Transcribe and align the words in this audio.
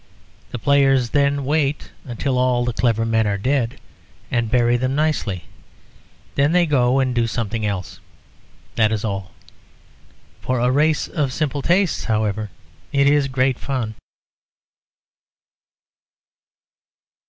The 0.49 0.57
players 0.57 1.11
then 1.11 1.45
wait 1.45 1.91
until 2.05 2.39
all 2.39 2.65
the 2.65 2.73
clever 2.73 3.05
men 3.05 3.27
are 3.27 3.37
dead, 3.37 3.79
and 4.31 4.49
bury 4.49 4.75
them 4.75 4.95
nicely. 4.95 5.43
They 6.33 6.47
then 6.47 6.67
go 6.69 6.97
and 6.97 7.13
do 7.13 7.27
something 7.27 7.67
else. 7.67 7.99
That 8.77 8.91
is 8.91 9.05
all. 9.05 9.29
For 10.41 10.59
a 10.59 10.71
race 10.71 11.07
of 11.07 11.31
simple 11.31 11.61
tastes, 11.61 12.05
however, 12.05 12.49
it 12.91 13.05
is 13.05 13.27
great 13.27 13.59
fun. 13.59 13.93